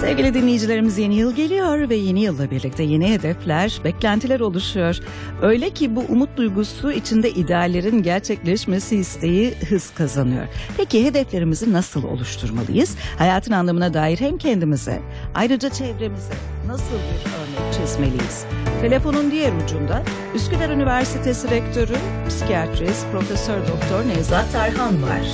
Sevgili 0.00 0.34
dinleyicilerimiz 0.34 0.98
yeni 0.98 1.14
yıl 1.14 1.34
geliyor 1.34 1.88
ve 1.88 1.94
yeni 1.94 2.20
yılla 2.20 2.50
birlikte 2.50 2.82
yeni 2.82 3.12
hedefler, 3.12 3.80
beklentiler 3.84 4.40
oluşuyor. 4.40 4.98
Öyle 5.42 5.70
ki 5.70 5.96
bu 5.96 6.00
umut 6.08 6.36
duygusu 6.36 6.92
içinde 6.92 7.30
ideallerin 7.30 8.02
gerçekleşmesi 8.02 8.96
isteği 8.96 9.54
hız 9.68 9.90
kazanıyor. 9.94 10.46
Peki 10.76 11.04
hedeflerimizi 11.04 11.72
nasıl 11.72 12.04
oluşturmalıyız? 12.04 12.96
Hayatın 13.18 13.52
anlamına 13.52 13.94
dair 13.94 14.20
hem 14.20 14.38
kendimize 14.38 15.00
ayrıca 15.34 15.70
çevremize 15.70 16.34
nasıl 16.66 16.94
bir 16.94 17.30
örnek 17.30 17.74
çizmeliyiz? 17.74 18.44
Telefonun 18.80 19.30
diğer 19.30 19.52
ucunda 19.64 20.02
Üsküdar 20.34 20.70
Üniversitesi 20.70 21.50
Rektörü, 21.50 21.96
psikiyatrist 22.28 23.06
Profesör 23.12 23.58
Doktor 23.58 24.08
Nevzat 24.08 24.52
Tarhan 24.52 25.02
var. 25.02 25.26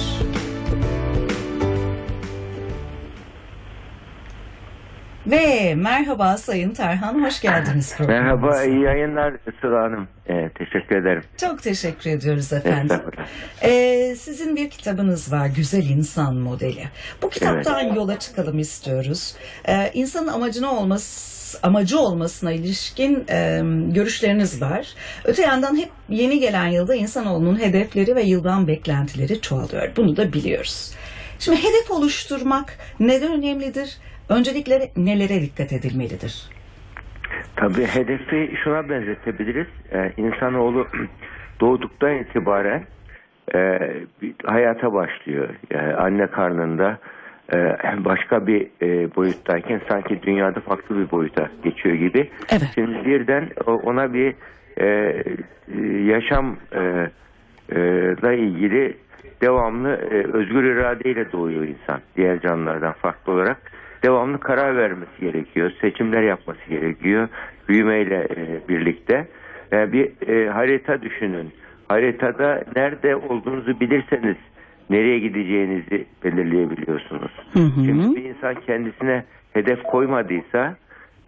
Ve 5.27 5.75
merhaba 5.75 6.37
Sayın 6.37 6.75
Tarhan, 6.75 7.25
hoş 7.25 7.41
geldiniz 7.41 7.95
programımıza. 7.99 8.47
Merhaba, 8.47 8.65
iyi 8.65 8.83
yayınlar 8.83 9.35
Sıla 9.61 9.83
Hanım. 9.83 10.09
Ee, 10.29 10.51
teşekkür 10.59 10.97
ederim. 10.97 11.23
Çok 11.37 11.63
teşekkür 11.63 12.11
ediyoruz 12.11 12.53
efendim. 12.53 13.01
Ee, 13.63 14.15
sizin 14.19 14.57
bir 14.57 14.71
kitabınız 14.71 15.33
var, 15.33 15.47
Güzel 15.47 15.89
İnsan 15.89 16.37
Modeli. 16.37 16.85
Bu 17.23 17.31
kitaptan 17.31 17.95
yola 17.95 18.19
çıkalım 18.19 18.59
istiyoruz. 18.59 19.35
Ee, 19.69 19.91
insanın 19.95 20.29
amacına 20.29 20.73
olması 20.73 21.37
amacı 21.63 21.99
olmasına 21.99 22.53
ilişkin 22.53 23.25
e, 23.31 23.63
görüşleriniz 23.93 24.63
var. 24.63 24.87
Öte 25.25 25.43
yandan 25.43 25.77
hep 25.77 25.91
yeni 26.09 26.39
gelen 26.41 26.67
yılda 26.67 26.95
insanoğlunun 26.95 27.61
hedefleri 27.61 28.17
ve 28.17 28.23
yıldan 28.23 28.69
beklentileri 28.69 29.41
çoğalıyor. 29.41 29.97
Bunu 29.97 30.17
da 30.17 30.33
biliyoruz. 30.33 30.93
Şimdi 31.39 31.59
hedef 31.59 31.91
oluşturmak 31.91 32.79
neden 33.01 33.33
önemlidir? 33.33 33.97
Öncelikle 34.29 34.91
nelere 34.97 35.41
dikkat 35.41 35.73
edilmelidir? 35.73 36.51
Tabii 37.57 37.87
hedefi 37.87 38.53
şuna 38.65 38.89
benzetebiliriz. 38.89 39.67
Ee, 39.93 40.13
insanoğlu 40.17 40.87
doğduktan 41.61 42.15
itibaren 42.15 42.85
e, 43.55 43.59
bir 44.23 44.35
hayata 44.45 44.93
başlıyor. 44.93 45.49
Yani 45.71 45.95
anne 45.95 46.27
karnında 46.27 46.99
e, 47.53 47.57
başka 48.05 48.47
bir 48.47 48.67
e, 48.83 49.17
boyuttayken 49.17 49.81
sanki 49.89 50.23
dünyada 50.23 50.61
farklı 50.61 50.99
bir 50.99 51.11
boyuta 51.11 51.49
geçiyor 51.65 51.95
gibi. 51.95 52.31
Evet. 52.51 52.71
Şimdi 52.75 53.05
birden 53.05 53.49
ona 53.67 54.15
bir 54.15 54.35
e, 54.81 55.23
yaşam 56.13 56.57
e, 56.73 57.11
e, 58.31 58.39
ilgili 58.39 58.97
devamlı 59.41 59.89
e, 59.89 60.37
özgür 60.37 60.65
iradeyle 60.65 61.33
doğuyor 61.33 61.63
insan. 61.63 62.01
Diğer 62.17 62.41
canlılardan 62.41 62.93
farklı 62.93 63.33
olarak 63.33 63.76
devamlı 64.03 64.41
karar 64.41 64.77
vermesi 64.77 65.21
gerekiyor. 65.21 65.71
Seçimler 65.81 66.23
yapması 66.23 66.71
gerekiyor. 66.71 67.29
Büyümeyle 67.69 68.29
e, 68.31 68.69
birlikte. 68.69 69.29
E, 69.73 69.93
bir 69.93 70.29
e, 70.29 70.51
harita 70.51 71.03
düşünün. 71.03 71.53
Haritada 71.89 72.65
nerede 72.77 73.17
olduğunuzu 73.17 73.81
bilirseniz 73.81 74.37
nereye 74.91 75.19
gideceğinizi 75.19 76.07
belirleyebiliyorsunuz. 76.25 77.33
Hı 77.53 77.59
hı. 77.59 77.85
Şimdi 77.85 78.17
bir 78.17 78.25
insan 78.25 78.55
kendisine 78.55 79.25
hedef 79.53 79.83
koymadıysa 79.83 80.77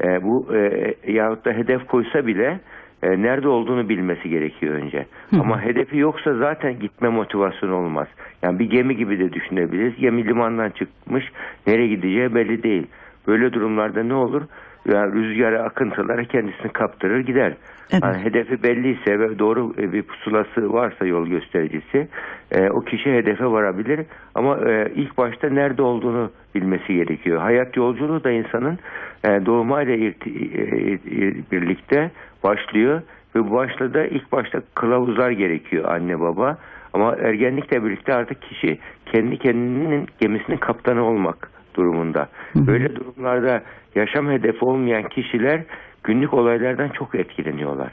e, 0.05 0.22
bu 0.22 0.56
e, 0.56 0.94
yahut 1.12 1.44
da 1.44 1.53
hedef 1.53 1.86
koysa 1.86 2.27
bile 2.27 2.60
e, 3.02 3.22
nerede 3.22 3.48
olduğunu 3.48 3.88
bilmesi 3.88 4.28
gerekiyor 4.28 4.74
önce. 4.74 5.06
Ama 5.41 5.62
hedefi 5.62 5.98
yoksa 5.98 6.34
zaten 6.34 6.78
gitme 6.80 7.08
motivasyonu 7.08 7.74
olmaz. 7.74 8.08
Yani 8.42 8.58
bir 8.58 8.70
gemi 8.70 8.96
gibi 8.96 9.18
de 9.18 9.32
düşünebiliriz. 9.32 9.96
Gemi 9.96 10.24
limandan 10.24 10.70
çıkmış, 10.70 11.32
nereye 11.66 11.88
gideceği 11.88 12.34
belli 12.34 12.62
değil. 12.62 12.86
Böyle 13.26 13.52
durumlarda 13.52 14.02
ne 14.02 14.14
olur? 14.14 14.42
Yani 14.88 15.12
rüzgara, 15.12 15.62
akıntılara 15.62 16.24
kendisini 16.24 16.72
kaptırır 16.72 17.20
gider. 17.20 17.52
Evet. 17.92 18.03
Yani 18.03 18.25
hedefi 18.25 18.62
belliyse 18.62 19.20
ve 19.20 19.39
doğru 19.39 19.72
e, 19.78 19.92
bir 19.92 20.03
pusulası 20.03 20.72
varsa 20.72 21.06
yol 21.06 21.26
göstericisi 21.26 22.09
e, 22.50 22.71
o 22.71 22.81
kişi 22.81 23.12
hedefe 23.12 23.44
varabilir 23.47 24.00
ama 24.34 24.59
e, 24.71 24.93
ilk 24.94 25.19
başta 25.19 25.49
nerede 25.49 25.82
olduğunu 25.82 26.31
bilmesi 26.54 26.94
gerekiyor. 26.94 27.41
Hayat 27.41 27.76
yolculuğu 27.76 28.25
da 28.25 28.31
insanın 28.31 28.78
e, 29.25 29.47
doğumayla 29.47 29.94
irti- 29.94 30.54
e, 30.54 30.93
e, 30.93 31.34
birlikte 31.53 32.10
başlıyor 32.44 33.03
ve 33.37 33.44
bu 33.44 33.54
başta 33.54 34.05
ilk 34.05 34.32
başta 34.32 34.62
kılavuzlar 34.75 35.31
gerekiyor 35.31 35.84
anne 35.84 36.20
baba 36.20 36.59
ama 36.93 37.16
ergenlikle 37.16 37.84
birlikte 37.84 38.15
artık 38.15 38.43
kişi 38.43 38.78
kendi 39.06 39.38
kendinin 39.38 40.06
gemisinin 40.20 40.56
kaptanı 40.56 41.05
olmak 41.05 41.50
durumunda. 41.75 42.28
Böyle 42.55 42.97
durumlarda 42.97 43.62
yaşam 43.94 44.31
hedefi 44.31 44.65
olmayan 44.65 45.09
kişiler 45.09 45.60
günlük 46.08 46.34
olaylardan 46.34 46.88
çok 46.88 47.14
etkileniyorlar. 47.14 47.92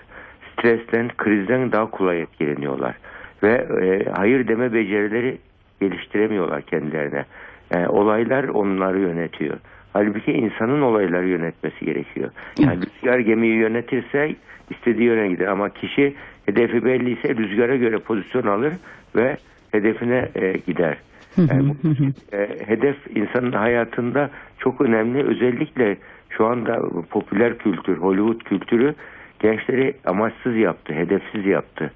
Stresten, 0.54 1.10
krizden 1.18 1.72
daha 1.72 1.90
kolay 1.90 2.22
etkileniyorlar. 2.22 2.96
Ve 3.44 3.54
e, 3.54 4.10
hayır 4.10 4.48
deme 4.48 4.74
becerileri 4.74 5.38
geliştiremiyorlar 5.82 6.62
kendilerine. 6.62 7.26
E, 7.72 7.88
olaylar 7.88 8.44
onları 8.44 9.00
yönetiyor. 9.00 9.58
Halbuki 9.94 10.32
insanın 10.32 10.82
olayları 10.82 11.28
yönetmesi 11.28 11.86
gerekiyor. 11.86 12.32
Yani 12.60 12.80
rüzgar 12.86 13.20
gemiyi 13.20 13.56
yönetirse 13.56 14.36
istediği 14.70 15.08
yöne 15.08 15.28
gider 15.28 15.48
ama 15.48 15.70
kişi 15.70 16.16
hedefi 16.46 16.86
belliyse 16.86 17.36
rüzgara 17.36 17.76
göre 17.76 17.98
pozisyon 17.98 18.44
alır 18.48 18.74
ve 19.16 19.38
hedefine 19.72 20.30
e, 20.36 20.52
gider. 20.68 20.98
Yani 21.38 21.70
bu, 21.70 21.94
e, 22.36 22.50
hedef 22.68 22.96
insanın 23.16 23.52
hayatında 23.52 24.30
çok 24.60 24.82
önemli. 24.82 25.24
Özellikle 25.24 25.98
şu 26.38 26.46
anda 26.46 26.82
popüler 27.10 27.58
kültür, 27.58 27.98
Hollywood 27.98 28.44
kültürü 28.44 28.96
gençleri 29.40 29.94
amaçsız 30.06 30.56
yaptı, 30.56 30.94
hedefsiz 30.94 31.46
yaptı. 31.46 31.92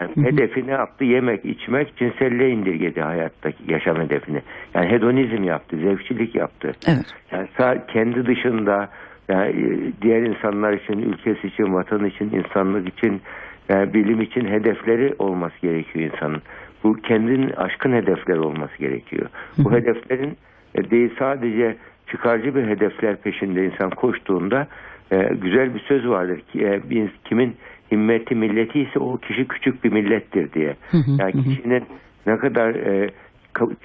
Yani 0.00 0.26
hedefi 0.30 0.66
ne 0.66 0.70
yaptı? 0.70 1.04
Yemek, 1.04 1.44
içmek, 1.44 1.96
cinselliğe 1.96 2.50
indirgedi 2.50 3.00
hayattaki 3.00 3.72
yaşam 3.72 3.96
hedefini. 3.96 4.42
Yani 4.74 4.90
hedonizm 4.90 5.44
yaptı, 5.44 5.76
zevkçilik 5.76 6.34
yaptı. 6.34 6.72
Evet. 6.88 7.14
Yani 7.32 7.80
kendi 7.88 8.26
dışında 8.26 8.88
yani 9.28 9.50
e, 9.50 9.92
diğer 10.02 10.22
insanlar 10.22 10.72
için, 10.72 10.98
ülkesi 10.98 11.46
için, 11.46 11.74
vatan 11.74 12.04
için, 12.04 12.30
insanlık 12.30 12.88
için, 12.88 13.20
yani 13.68 13.94
bilim 13.94 14.20
için 14.20 14.44
hedefleri 14.44 15.14
olması 15.18 15.54
gerekiyor 15.62 16.12
insanın. 16.12 16.42
Bu 16.84 16.94
kendinin 16.94 17.50
aşkın 17.50 17.92
hedefler 17.92 18.36
olması 18.36 18.78
gerekiyor. 18.78 19.26
Bu 19.58 19.72
hedeflerin 19.72 20.36
e, 20.74 20.90
değil 20.90 21.10
sadece 21.18 21.76
çıkarcı 22.10 22.54
bir 22.54 22.66
hedefler 22.66 23.16
peşinde 23.16 23.64
insan 23.64 23.90
koştuğunda 23.90 24.66
e, 25.10 25.34
güzel 25.42 25.74
bir 25.74 25.80
söz 25.80 26.08
vardır 26.08 26.40
ki 26.40 26.64
e, 26.64 26.90
bir, 26.90 27.10
kimin 27.24 27.56
himmeti 27.92 28.34
milleti 28.34 28.80
ise 28.80 28.98
o 28.98 29.16
kişi 29.16 29.48
küçük 29.48 29.84
bir 29.84 29.92
millettir 29.92 30.52
diye. 30.52 30.76
Yani 31.18 31.32
kişinin 31.32 31.84
ne 32.26 32.36
kadar 32.36 32.74
e, 32.74 33.10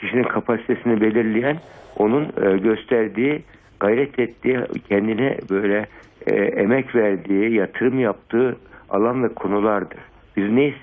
kişinin 0.01 0.23
kapasitesini 0.23 1.01
belirleyen 1.01 1.57
onun 1.97 2.23
e, 2.23 2.57
gösterdiği 2.57 3.41
gayret 3.79 4.19
ettiği 4.19 4.59
kendine 4.89 5.37
böyle 5.49 5.85
e, 6.27 6.35
emek 6.35 6.95
verdiği 6.95 7.53
yatırım 7.53 7.99
yaptığı 7.99 8.57
alan 8.89 9.23
ve 9.23 9.27
konulardır. 9.27 9.99
Biz 10.37 10.49
neyiz? 10.49 10.75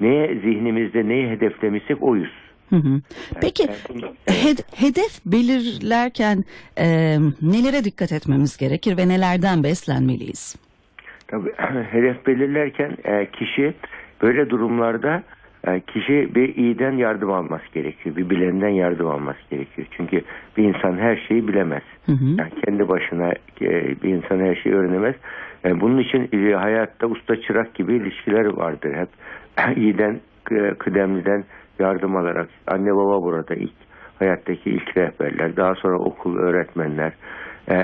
Neye 0.00 0.34
zihnimizde 0.34 1.08
neyi 1.08 1.28
hedeflemişsek 1.28 2.02
oyuz. 2.02 2.32
Hı 2.70 2.76
hı. 2.76 3.00
Peki 3.40 3.62
Yani- 3.62 4.04
hed- 4.26 4.76
hedef 4.76 5.24
belirlerken 5.26 6.44
e, 6.78 6.86
nelere 7.42 7.84
dikkat 7.84 8.12
etmemiz 8.12 8.56
gerekir 8.56 8.96
ve 8.96 9.08
nelerden 9.08 9.62
beslenmeliyiz? 9.64 10.56
Tabii 11.28 11.52
hedef 11.90 12.26
belirlerken 12.26 12.96
e, 13.04 13.26
kişi 13.30 13.74
böyle 14.22 14.50
durumlarda 14.50 15.22
e, 15.66 15.80
kişi 15.80 16.34
bir 16.34 16.56
iyiden 16.56 16.92
yardım 16.92 17.32
alması 17.32 17.64
gerekiyor. 17.74 18.16
Bir 18.16 18.30
bilenden 18.30 18.68
yardım 18.68 19.06
alması 19.06 19.38
gerekiyor. 19.50 19.86
Çünkü 19.96 20.22
bir 20.56 20.64
insan 20.64 20.98
her 20.98 21.16
şeyi 21.28 21.48
bilemez. 21.48 21.82
Yani 22.08 22.50
kendi 22.64 22.88
başına 22.88 23.32
e, 23.60 24.02
bir 24.02 24.08
insan 24.08 24.40
her 24.40 24.54
şeyi 24.54 24.74
öğrenemez. 24.74 25.14
E, 25.64 25.80
bunun 25.80 25.98
için 25.98 26.28
e, 26.32 26.54
hayatta 26.54 27.06
usta 27.06 27.40
çırak 27.40 27.74
gibi 27.74 27.94
ilişkiler 27.96 28.44
vardır. 28.44 28.94
Hep 28.94 29.08
iyiden 29.76 30.20
kıdemliden 30.78 31.44
yardım 31.78 32.16
alarak 32.16 32.48
anne 32.66 32.96
baba 32.96 33.22
burada 33.22 33.54
ilk 33.54 33.72
hayattaki 34.18 34.70
ilk 34.70 34.96
rehberler, 34.96 35.56
daha 35.56 35.74
sonra 35.74 35.98
okul 35.98 36.38
öğretmenler, 36.38 37.12
e, 37.68 37.74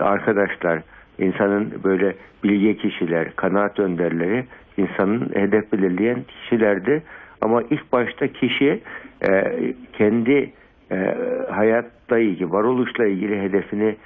arkadaşlar, 0.00 0.82
insanın 1.18 1.72
böyle 1.84 2.14
bilge 2.44 2.76
kişiler, 2.76 3.36
kanaat 3.36 3.78
önderleri 3.78 4.44
insanın 4.76 5.30
hedef 5.34 5.72
belirleyen 5.72 6.22
kişilerdir. 6.22 7.02
Ama 7.40 7.62
ilk 7.62 7.92
başta 7.92 8.26
kişi 8.28 8.80
e, 9.28 9.44
kendi 9.92 10.52
e, 10.90 11.16
hayatla 11.50 12.18
ilgili, 12.18 12.52
varoluşla 12.52 13.06
ilgili 13.06 13.42
hedefini 13.42 13.96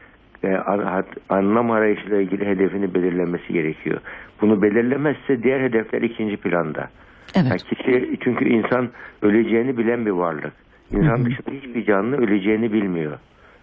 an- 0.67 1.05
anlam 1.29 1.71
arayışıyla 1.71 2.21
ilgili 2.21 2.47
hedefini 2.47 2.95
belirlemesi 2.95 3.53
gerekiyor. 3.53 4.01
Bunu 4.41 4.63
belirlemezse 4.63 5.43
diğer 5.43 5.61
hedefler 5.61 6.03
ikinci 6.03 6.37
planda. 6.37 6.89
Evet. 7.37 7.51
Yani 7.51 7.61
kişi, 7.61 8.17
çünkü 8.25 8.49
insan 8.49 8.89
öleceğini 9.23 9.79
bilen 9.79 10.07
bir 10.07 10.11
varlık. 10.11 10.53
İnsan 10.91 11.25
dışında 11.25 11.51
hiçbir 11.51 11.85
canlı 11.85 12.17
öleceğini 12.17 12.73
bilmiyor. 12.73 13.19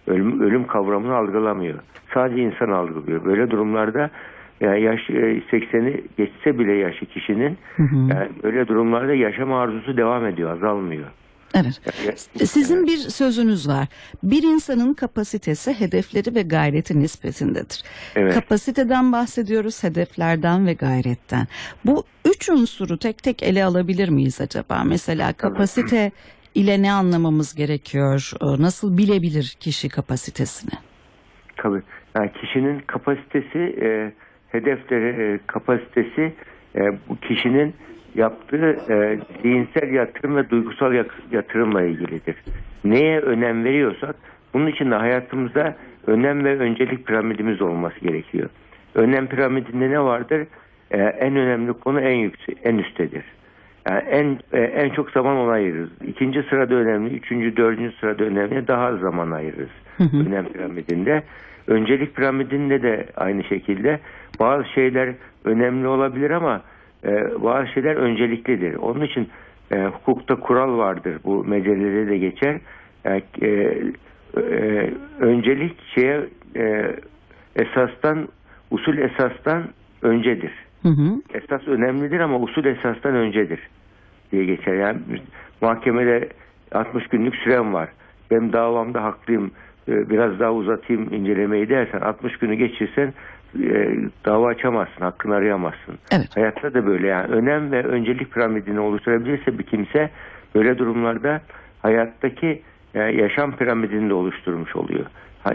ölüm, 0.06 0.40
ölüm 0.40 0.66
kavramını 0.66 1.14
algılamıyor. 1.14 1.78
Sadece 2.14 2.42
insan 2.42 2.68
algılıyor. 2.68 3.24
Böyle 3.24 3.50
durumlarda 3.50 4.10
yani 4.60 4.82
yaş 4.82 5.00
80'i 5.10 6.04
geçse 6.16 6.58
bile 6.58 6.72
yaşı 6.72 7.06
kişinin 7.06 7.58
Hı 7.76 7.82
hı. 7.82 7.96
yani 7.96 8.28
böyle 8.42 8.68
durumlarda 8.68 9.14
yaşam 9.14 9.52
arzusu 9.52 9.96
devam 9.96 10.26
ediyor, 10.26 10.50
azalmıyor. 10.50 11.06
Evet. 11.54 11.80
Sizin 12.50 12.86
bir 12.86 12.96
sözünüz 12.96 13.68
var. 13.68 13.88
Bir 14.22 14.42
insanın 14.42 14.94
kapasitesi 14.94 15.80
hedefleri 15.80 16.34
ve 16.34 16.42
gayreti 16.42 17.00
nispetindedir. 17.00 17.82
Evet. 18.16 18.34
Kapasiteden 18.34 19.12
bahsediyoruz, 19.12 19.82
hedeflerden 19.84 20.66
ve 20.66 20.72
gayretten. 20.72 21.46
Bu 21.84 22.04
üç 22.24 22.48
unsuru 22.48 22.98
tek 22.98 23.22
tek 23.22 23.42
ele 23.42 23.64
alabilir 23.64 24.08
miyiz 24.08 24.40
acaba? 24.40 24.84
Mesela 24.84 25.32
kapasite 25.32 26.12
ile 26.54 26.82
ne 26.82 26.92
anlamamız 26.92 27.54
gerekiyor? 27.54 28.32
Ee, 28.42 28.62
Nasıl 28.62 28.98
bilebilir 28.98 29.56
kişi 29.60 29.88
kapasitesini? 29.88 30.70
Tabii. 31.56 31.82
Yani 32.16 32.32
kişinin 32.32 32.78
kapasitesi, 32.86 33.58
e, 33.58 34.12
hedefleri, 34.48 35.34
e, 35.34 35.38
kapasitesi 35.46 36.34
e, 36.76 36.80
bu 37.08 37.16
kişinin 37.16 37.74
yaptığı 38.14 38.76
e, 38.90 39.18
zihinsel 39.42 39.92
yatırım 39.92 40.36
ve 40.36 40.50
duygusal 40.50 41.04
yatırımla 41.32 41.82
ilgilidir. 41.82 42.36
Neye 42.84 43.20
önem 43.20 43.64
veriyorsak 43.64 44.16
bunun 44.54 44.66
için 44.66 44.90
de 44.90 44.94
hayatımızda 44.94 45.76
önem 46.06 46.44
ve 46.44 46.58
öncelik 46.58 47.06
piramidimiz 47.06 47.62
olması 47.62 48.00
gerekiyor. 48.00 48.48
Önem 48.94 49.26
piramidinde 49.26 49.90
ne 49.90 50.00
vardır? 50.00 50.46
E, 50.90 50.98
en 50.98 51.36
önemli 51.36 51.72
konu 51.72 52.00
en 52.00 52.16
yüksek, 52.16 52.58
en 52.64 52.78
üsttedir. 52.78 53.24
Yani 53.88 53.98
en 53.98 54.38
e, 54.52 54.60
en 54.60 54.90
çok 54.90 55.10
zaman 55.10 55.36
ona 55.36 55.52
ayırırız. 55.52 55.90
İkinci 56.06 56.42
sırada 56.42 56.74
önemli, 56.74 57.14
üçüncü, 57.14 57.56
dördüncü 57.56 57.96
sırada 57.96 58.24
önemli, 58.24 58.68
daha 58.68 58.84
az 58.84 59.00
zaman 59.00 59.30
ayırırız. 59.30 59.70
Hı 59.96 60.04
hı. 60.04 60.28
Önem 60.28 60.44
piramidinde. 60.44 61.22
Öncelik 61.66 62.16
piramidinde 62.16 62.82
de 62.82 63.06
aynı 63.16 63.44
şekilde 63.44 64.00
bazı 64.40 64.64
şeyler 64.68 65.14
önemli 65.44 65.86
olabilir 65.86 66.30
ama 66.30 66.62
e, 67.04 67.42
bazı 67.42 67.66
şeyler 67.68 67.96
önceliklidir. 67.96 68.74
Onun 68.74 69.00
için 69.04 69.28
e, 69.72 69.84
hukukta 69.84 70.40
kural 70.40 70.78
vardır. 70.78 71.18
Bu 71.24 71.44
mecelede 71.44 72.08
de 72.08 72.18
geçer. 72.18 72.60
E, 73.04 73.22
e, 73.42 73.48
e, 74.36 74.90
öncelik 75.20 75.76
şeye 75.94 76.20
e, 76.56 76.96
esastan 77.56 78.28
usul 78.70 78.98
esastan 78.98 79.64
öncedir 80.02 80.52
Hı 80.82 80.88
hı. 80.88 81.22
esas 81.34 81.68
önemlidir 81.68 82.20
ama 82.20 82.38
usul 82.38 82.64
esastan 82.64 83.14
öncedir 83.14 83.60
diye 84.32 84.44
geçer. 84.44 84.74
Yani 84.74 84.98
mahkemede 85.60 86.28
60 86.72 87.06
günlük 87.08 87.36
sürem 87.36 87.74
var. 87.74 87.88
Ben 88.30 88.52
davamda 88.52 89.02
haklıyım. 89.02 89.50
e, 89.88 90.10
Biraz 90.10 90.40
daha 90.40 90.52
uzatayım 90.52 91.14
incelemeyi 91.14 91.68
dersen 91.68 92.00
60 92.00 92.36
günü 92.36 92.54
geçirsen 92.54 93.12
e, 93.62 93.96
dava 94.24 94.48
açamazsın, 94.48 95.00
hakkını 95.00 95.34
arayamazsın. 95.34 95.98
Evet. 96.12 96.36
Hayatta 96.36 96.74
da 96.74 96.86
böyle 96.86 97.06
yani 97.06 97.32
önem 97.32 97.72
ve 97.72 97.82
öncelik 97.82 98.32
piramidini 98.32 98.80
oluşturabilirse 98.80 99.58
bir 99.58 99.64
kimse 99.64 100.10
böyle 100.54 100.78
durumlarda 100.78 101.40
hayattaki 101.82 102.62
e, 102.94 103.00
yaşam 103.00 103.56
piramidini 103.56 104.10
de 104.10 104.14
oluşturmuş 104.14 104.76
oluyor. 104.76 105.06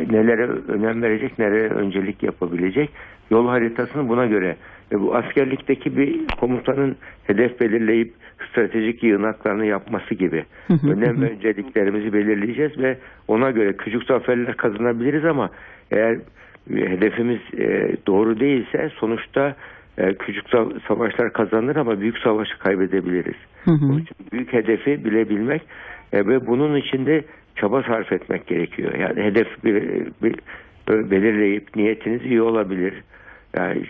Nelere 0.10 0.48
önem 0.68 1.02
verecek, 1.02 1.40
nelere 1.40 1.70
öncelik 1.70 2.24
yapabilecek 2.24 2.90
yol 3.32 3.48
haritasını 3.48 4.10
buna 4.10 4.26
göre 4.26 4.56
ve 4.92 5.02
bu 5.02 5.16
askerlikteki 5.16 5.98
bir 5.98 6.28
komutanın 6.28 6.96
hedef 7.24 7.60
belirleyip 7.60 8.14
stratejik 8.50 9.04
yığınaklarını 9.04 9.66
yapması 9.66 10.16
gibi 10.16 10.46
önem 10.70 11.22
ve 11.22 11.30
önceliklerimizi 11.30 12.14
belirleyeceğiz 12.14 12.78
ve 12.78 12.98
ona 13.28 13.52
göre 13.52 13.78
küçük 13.78 14.04
zaferler 14.04 14.58
kazanabiliriz 14.58 15.26
ama 15.26 15.50
eğer 15.92 16.18
hedefimiz 16.74 17.40
e, 17.58 17.96
doğru 18.08 18.40
değilse 18.40 18.92
sonuçta 18.96 19.56
e, 19.98 20.14
küçük 20.14 20.46
sa- 20.48 20.80
savaşlar 20.88 21.34
kazanır 21.34 21.76
ama 21.76 22.00
büyük 22.02 22.18
savaşı 22.18 22.60
kaybedebiliriz. 22.60 23.36
Hı 23.66 23.72
hı. 23.72 23.86
Onun 23.86 24.00
için 24.00 24.16
büyük 24.32 24.54
hedefi 24.54 25.06
bilebilmek 25.06 25.62
e, 26.14 26.28
ve 26.28 26.48
bunun 26.48 26.76
için 26.76 27.06
de 27.06 27.24
çaba 27.56 27.84
sarf 27.84 28.12
etmek 28.12 28.48
gerekiyor. 28.48 28.94
Yani 28.96 29.24
hedef 29.24 29.64
bir, 29.64 29.84
bir- 30.24 30.40
böyle 30.88 31.12
belirleyip 31.12 31.76
niyetiniz 31.76 32.26
iyi 32.26 32.42
olabilir. 32.42 32.94
Yani 33.58 33.82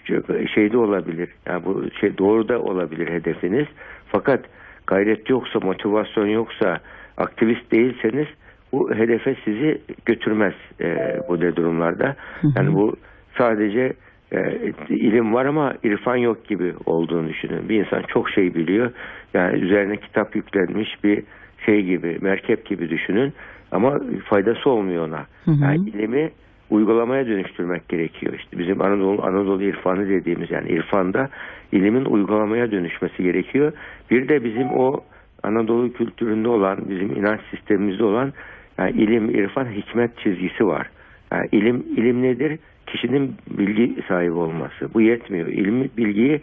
şey 0.56 0.72
de 0.72 0.78
olabilir. 0.78 1.30
Yani 1.48 1.66
bu 1.66 1.84
şey 2.00 2.18
doğru 2.18 2.48
da 2.48 2.60
olabilir 2.62 3.08
hedefiniz. 3.10 3.68
Fakat 4.08 4.46
gayret 4.88 5.30
yoksa, 5.30 5.60
motivasyon 5.60 6.28
yoksa, 6.28 6.80
aktivist 7.18 7.72
değilseniz 7.72 8.28
bu 8.72 8.94
hedefe 8.96 9.36
sizi 9.46 9.82
götürmez 10.06 10.54
e, 10.82 11.20
bu 11.30 11.42
de 11.42 11.56
durumlarda. 11.56 12.16
Yani 12.56 12.74
bu 12.74 12.96
sadece 13.38 13.94
e, 14.32 14.72
ilim 14.90 15.34
var 15.34 15.46
ama 15.46 15.74
irfan 15.84 16.16
yok 16.16 16.48
gibi 16.48 16.74
olduğunu 16.86 17.30
düşünün. 17.30 17.70
Bir 17.70 17.86
insan 17.86 18.02
çok 18.02 18.30
şey 18.30 18.56
biliyor. 18.56 18.92
Yani 19.34 19.60
üzerine 19.60 19.98
kitap 19.98 20.36
yüklenmiş 20.36 21.04
bir 21.04 21.24
şey 21.66 21.84
gibi, 21.84 22.18
merkep 22.22 22.66
gibi 22.66 22.90
düşünün. 22.90 23.34
Ama 23.72 24.00
faydası 24.26 24.70
olmuyor 24.70 25.08
ona. 25.08 25.26
Hı 25.46 25.52
hı. 25.52 25.64
Yani 25.64 25.90
ilimi 25.90 26.32
uygulamaya 26.70 27.28
dönüştürmek 27.28 27.90
gerekiyor. 27.90 28.34
İşte 28.34 28.60
bizim 28.60 28.82
Anadolu 28.82 29.24
Anadolu 29.24 29.64
irfanı 29.64 30.10
dediğimiz 30.10 30.52
yani 30.52 30.70
irfanda 30.70 31.30
ilimin 31.72 32.06
uygulamaya 32.06 32.72
dönüşmesi 32.72 33.24
gerekiyor. 33.24 33.72
Bir 34.12 34.30
de 34.30 34.44
bizim 34.44 34.68
o 34.68 35.00
Anadolu 35.44 35.94
kültüründe 35.94 36.48
olan, 36.48 36.78
bizim 36.90 37.16
inanç 37.16 37.40
sistemimizde 37.52 38.04
olan 38.04 38.34
yani 38.80 38.92
ilim, 38.92 39.30
irfan, 39.30 39.66
hikmet 39.66 40.18
çizgisi 40.18 40.68
var. 40.68 40.90
Yani 41.32 41.48
ilim 41.52 41.84
ilim 41.98 42.24
nedir? 42.24 42.60
Kişinin 42.88 43.36
bilgi 43.50 43.96
sahibi 44.08 44.32
olması. 44.32 44.94
Bu 44.94 45.02
yetmiyor. 45.02 45.48
İlmi, 45.48 45.90
bilgiyi 45.98 46.42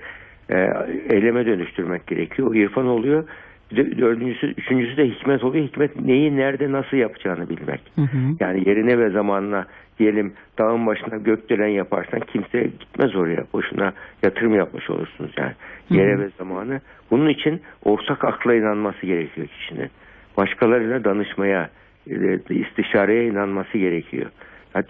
e, 0.51 0.71
eyleme 1.11 1.47
dönüştürmek 1.47 2.07
gerekiyor. 2.07 2.49
O 2.51 2.55
irfan 2.55 2.87
oluyor. 2.87 3.25
Bir 3.71 3.77
de 3.77 3.99
dördüncüsü, 3.99 4.47
üçüncüsü 4.47 4.97
de 4.97 5.09
hikmet 5.09 5.45
oluyor. 5.45 5.65
Hikmet 5.65 6.01
neyi, 6.01 6.37
nerede, 6.37 6.73
nasıl 6.73 6.97
yapacağını 6.97 7.49
bilmek. 7.49 7.81
Hı 7.95 8.03
hı. 8.03 8.19
Yani 8.41 8.69
yerine 8.69 8.99
ve 8.99 9.11
zamanına 9.11 9.67
diyelim 9.99 10.33
dağın 10.59 10.87
başına 10.87 11.17
gökdelen 11.17 11.69
yaparsan 11.69 12.21
kimse 12.21 12.63
gitmez 12.63 13.17
oraya. 13.17 13.45
Boşuna 13.53 13.93
yatırım 14.23 14.55
yapmış 14.55 14.91
olursunuz 14.91 15.31
yani. 15.39 15.53
Yere 15.91 16.13
Hı 16.13 16.17
hı. 16.17 16.21
ve 16.21 16.31
zamanı. 16.39 16.81
Bunun 17.11 17.29
için 17.29 17.61
ortak 17.85 18.25
akla 18.25 18.55
inanması 18.55 19.07
gerekiyor 19.07 19.47
kişinin. 19.47 19.91
Başkalarıyla 20.37 21.05
danışmaya, 21.05 21.71
istişareye 22.51 23.27
inanması 23.27 23.79
gerekiyor. 23.79 24.31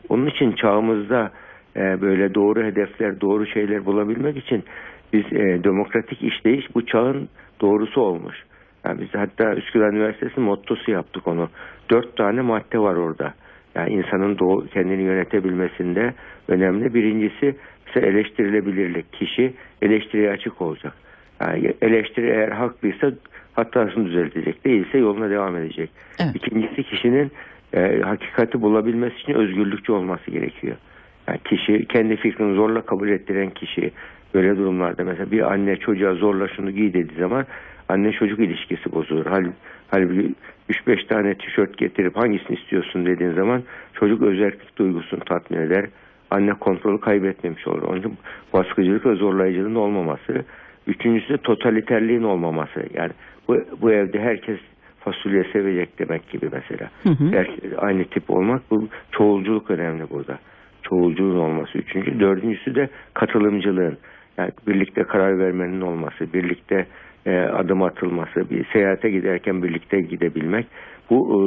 Onun 0.09 0.27
için 0.27 0.53
çağımızda 0.53 1.31
e, 1.77 2.01
böyle 2.01 2.35
doğru 2.35 2.65
hedefler, 2.65 3.21
doğru 3.21 3.47
şeyler 3.47 3.87
bulabilmek 3.87 4.37
için 4.37 4.65
biz 5.13 5.25
e, 5.33 5.65
demokratik 5.65 6.23
işleyiş 6.23 6.75
bu 6.75 6.87
çağın 6.87 7.29
doğrusu 7.61 8.01
olmuş. 8.01 8.37
Yani 8.85 9.01
biz 9.01 9.09
hatta 9.15 9.55
Üsküdar 9.55 9.93
Üniversitesi 9.93 10.41
mottosu 10.41 10.91
yaptık 10.91 11.29
onu. 11.29 11.49
Dört 11.91 12.17
tane 12.17 12.41
madde 12.41 12.79
var 12.79 12.95
orada. 12.95 13.35
Yani 13.75 13.93
insanın 13.93 14.39
doğu, 14.39 14.67
kendini 14.67 15.03
yönetebilmesinde 15.03 16.15
önemli. 16.49 16.95
Birincisi 16.95 17.57
ise 17.89 18.07
eleştirilebilirlik. 18.07 19.13
Kişi 19.13 19.55
eleştiriye 19.83 20.31
açık 20.31 20.61
olacak. 20.61 20.93
Yani 21.41 21.75
eleştiri 21.83 22.27
eğer 22.27 22.49
haklıysa 22.49 23.13
hatasını 23.53 24.07
düzeltecek. 24.07 24.65
Değilse 24.65 24.99
yoluna 24.99 25.31
devam 25.31 25.57
edecek. 25.57 25.91
Evet. 26.21 26.37
İkincisi 26.37 26.76
kişinin 27.07 27.33
e, 27.75 28.01
hakikati 28.01 28.63
bulabilmesi 28.63 29.17
için 29.17 29.35
özgürlükçü 29.35 29.93
olması 29.93 30.31
gerekiyor. 30.31 30.77
Yani 31.29 31.39
kişi 31.45 31.87
kendi 31.87 32.17
fikrini 32.17 32.55
zorla 32.55 32.83
kabul 32.83 33.09
ettiren 33.09 33.51
kişi 33.51 33.91
böyle 34.35 34.57
durumlarda 34.57 35.05
mesela 35.05 35.31
bir 35.31 35.53
anne 35.53 35.77
çocuğa 35.77 36.15
zorla 36.15 36.49
şunu 36.49 36.71
giy 36.71 36.93
dediği 36.93 37.19
zaman 37.19 37.47
anne 37.89 38.13
çocuk 38.13 38.39
ilişkisi 38.39 38.93
bozulur. 38.93 39.27
Hal, 39.27 39.45
halbuki 39.89 40.35
3-5 40.71 41.07
tane 41.07 41.35
tişört 41.35 41.79
getirip 41.79 42.17
hangisini 42.17 42.57
istiyorsun 42.57 43.07
dediğin 43.07 43.33
zaman 43.33 43.63
çocuk 43.95 44.23
özellik 44.23 44.79
duygusunu 44.79 45.21
tatmin 45.21 45.59
eder. 45.59 45.87
Anne 46.31 46.55
kontrolü 46.55 47.01
kaybetmemiş 47.01 47.67
olur. 47.67 47.83
Onun 47.83 47.99
için 47.99 48.19
baskıcılık 48.53 49.07
ve 49.07 49.15
zorlayıcılığın 49.15 49.75
olmaması. 49.75 50.45
Üçüncüsü 50.87 51.33
de 51.33 51.39
totaliterliğin 51.39 52.23
olmaması. 52.23 52.83
Yani 52.95 53.11
bu, 53.49 53.57
bu 53.83 53.93
evde 53.93 54.21
herkes 54.21 54.59
fasulye 55.07 55.45
sevecek 55.53 55.99
demek 55.99 56.31
gibi 56.31 56.49
mesela. 56.53 56.91
Hı 57.03 57.09
hı. 57.09 57.37
Herkes 57.37 57.73
aynı 57.79 58.05
tip 58.05 58.31
olmak 58.31 58.63
bu 58.71 58.89
çoğulculuk 59.13 59.71
önemli 59.71 60.11
burada. 60.11 60.39
Çoğulculuğun 60.83 61.39
olması 61.39 61.79
üçüncü. 61.79 62.21
Dördüncüsü 62.21 62.75
de 62.75 62.89
katılımcılığın. 63.15 63.99
Yani 64.39 64.51
birlikte 64.67 65.03
karar 65.03 65.39
vermenin 65.39 65.81
olması, 65.81 66.33
birlikte 66.33 66.87
e, 67.27 67.39
adım 67.39 67.83
atılması, 67.83 68.51
bir 68.51 68.67
seyahate 68.73 69.11
giderken 69.11 69.63
birlikte 69.63 70.01
gidebilmek. 70.01 70.67
Bu 71.11 71.19
e, 71.33 71.39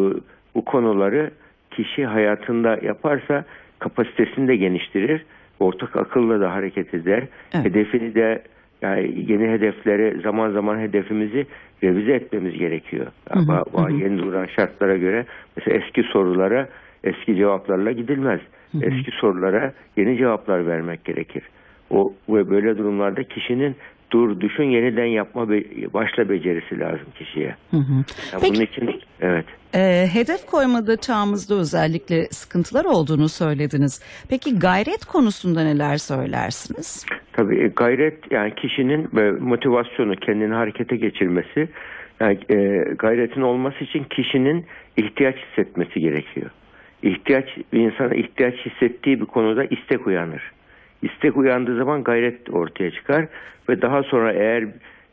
bu 0.55 0.65
konuları 0.65 1.31
kişi 1.71 2.05
hayatında 2.05 2.79
yaparsa 2.81 3.45
kapasitesini 3.79 4.47
de 4.47 4.55
geliştirir. 4.55 5.25
Ortak 5.59 5.95
akılla 5.95 6.39
da 6.39 6.53
hareket 6.53 6.93
eder. 6.93 7.23
Evet. 7.53 7.65
Hedefini 7.65 8.15
de 8.15 8.43
yani 8.81 9.13
yeni 9.27 9.47
hedefleri 9.47 10.21
zaman 10.21 10.51
zaman 10.51 10.79
hedefimizi 10.79 11.45
revize 11.83 12.11
etmemiz 12.11 12.53
gerekiyor. 12.53 13.05
Hı 13.29 13.39
hı, 13.39 13.63
hı 13.73 13.81
hı. 13.81 13.93
Yeni 13.93 14.17
duran 14.17 14.45
şartlara 14.45 14.97
göre 14.97 15.25
mesela 15.57 15.77
eski 15.77 16.03
sorulara 16.03 16.67
eski 17.03 17.35
cevaplarla 17.35 17.91
gidilmez. 17.91 18.39
Eski 18.81 19.11
sorulara 19.11 19.73
yeni 19.97 20.17
cevaplar 20.17 20.67
vermek 20.67 21.05
gerekir. 21.05 21.43
O 21.89 22.13
ve 22.29 22.49
böyle 22.49 22.77
durumlarda 22.77 23.23
kişinin 23.23 23.75
dur 24.11 24.39
düşün 24.39 24.63
yeniden 24.63 25.05
yapma 25.05 25.49
be, 25.49 25.63
başla 25.93 26.29
becerisi 26.29 26.79
lazım 26.79 27.07
kişiye. 27.15 27.55
Hı 27.71 27.77
hı. 27.77 27.93
Yani 28.33 28.41
Peki- 28.41 28.53
bunun 28.53 28.65
için 28.65 29.01
evet. 29.21 29.45
Ee, 29.75 30.07
hedef 30.13 30.45
koymada 30.45 30.97
çağımızda 30.97 31.55
özellikle 31.55 32.25
sıkıntılar 32.25 32.85
olduğunu 32.85 33.29
söylediniz. 33.29 34.03
Peki 34.29 34.59
gayret 34.59 35.05
konusunda 35.05 35.63
neler 35.63 35.97
söylersiniz? 35.97 37.05
Tabii 37.33 37.63
e, 37.63 37.67
gayret 37.67 38.31
yani 38.31 38.55
kişinin 38.55 39.09
e, 39.17 39.31
motivasyonu 39.31 40.15
kendini 40.15 40.53
harekete 40.53 40.95
geçirmesi 40.95 41.69
yani 42.19 42.39
e, 42.49 42.83
gayretin 42.99 43.41
olması 43.41 43.83
için 43.83 44.03
kişinin 44.03 44.65
ihtiyaç 44.97 45.35
hissetmesi 45.35 45.99
gerekiyor. 45.99 46.49
İhtiyaç 47.03 47.45
bir 47.73 47.79
insana 47.79 48.15
ihtiyaç 48.15 48.55
hissettiği 48.65 49.21
bir 49.21 49.25
konuda 49.25 49.63
istek 49.63 50.07
uyanır. 50.07 50.51
İstek 51.01 51.37
uyandığı 51.37 51.77
zaman 51.77 52.03
gayret 52.03 52.49
ortaya 52.49 52.91
çıkar 52.91 53.25
ve 53.69 53.81
daha 53.81 54.03
sonra 54.03 54.33
eğer 54.33 54.67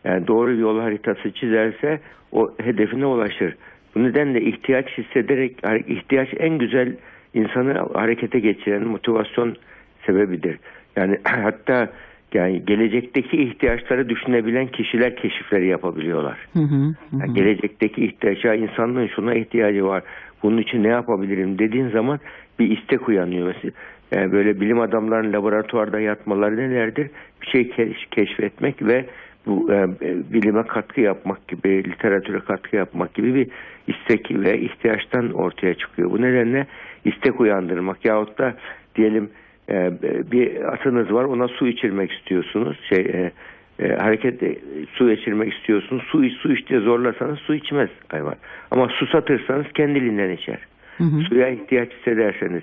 yani 0.04 0.26
doğru 0.26 0.50
bir 0.50 0.58
yol 0.58 0.80
haritası 0.80 1.32
çizerse 1.32 2.00
o 2.32 2.54
hedefine 2.62 3.06
ulaşır. 3.06 3.56
Bu 3.94 4.02
nedenle 4.02 4.40
ihtiyaç 4.40 4.98
hissederek 4.98 5.56
ihtiyaç 5.86 6.28
en 6.38 6.58
güzel 6.58 6.96
insanı 7.34 7.72
harekete 7.94 8.38
geçiren 8.38 8.86
motivasyon 8.86 9.56
sebebidir. 10.06 10.58
Yani 10.96 11.18
hatta 11.24 11.88
yani 12.34 12.64
gelecekteki 12.64 13.42
ihtiyaçları 13.42 14.08
düşünebilen 14.08 14.66
kişiler 14.66 15.16
keşifleri 15.16 15.66
yapabiliyorlar. 15.66 16.38
Hı 16.52 16.58
hı, 16.58 16.94
hı 17.10 17.16
Yani 17.20 17.34
gelecekteki 17.34 18.06
ihtiyaca 18.06 18.54
insanlığın 18.54 19.06
şuna 19.06 19.34
ihtiyacı 19.34 19.84
var. 19.84 20.02
Bunun 20.42 20.58
için 20.58 20.82
ne 20.82 20.88
yapabilirim 20.88 21.58
dediğin 21.58 21.88
zaman 21.88 22.20
bir 22.58 22.78
istek 22.78 23.08
uyanıyor. 23.08 23.46
Mesela 23.46 23.72
yani 24.12 24.32
böyle 24.32 24.60
bilim 24.60 24.80
adamlarının 24.80 25.32
laboratuvarda 25.32 26.00
yatmaları 26.00 26.56
nelerdir? 26.56 27.10
Bir 27.42 27.46
şey 27.46 27.70
keş- 27.70 28.06
keşfetmek 28.10 28.82
ve 28.82 29.04
bu 29.46 29.72
e, 29.72 29.86
bilime 30.32 30.62
katkı 30.62 31.00
yapmak 31.00 31.48
gibi, 31.48 31.84
literatüre 31.84 32.40
katkı 32.40 32.76
yapmak 32.76 33.14
gibi 33.14 33.34
bir 33.34 33.48
istek 33.86 34.30
ve 34.30 34.60
ihtiyaçtan 34.60 35.32
ortaya 35.32 35.74
çıkıyor. 35.74 36.10
Bu 36.10 36.22
nedenle 36.22 36.66
istek 37.04 37.40
uyandırmak 37.40 38.04
yahut 38.04 38.38
da 38.38 38.54
diyelim 38.96 39.30
e, 39.70 39.92
bir 40.32 40.72
atınız 40.72 41.12
var 41.12 41.24
ona 41.24 41.48
su 41.48 41.66
içirmek 41.66 42.12
istiyorsunuz. 42.12 42.76
Şey 42.88 42.98
e, 42.98 43.32
e, 43.78 43.96
hareket 43.96 44.42
e, 44.42 44.56
su 44.92 45.10
içirmek 45.10 45.54
istiyorsunuz. 45.54 46.02
Su 46.02 46.24
iç 46.24 46.36
su 46.36 46.52
iç 46.52 46.68
diye 46.68 46.80
zorlasanız 46.80 47.38
su 47.38 47.54
içmez 47.54 47.90
hayvan. 48.08 48.34
Ama 48.70 48.88
susatırsanız 48.88 49.66
kendiliğinden 49.74 50.30
içer. 50.30 50.58
Hı 50.98 51.04
hı. 51.04 51.20
Suya 51.20 51.48
ihtiyaç 51.48 51.88
hissederseniz. 51.92 52.62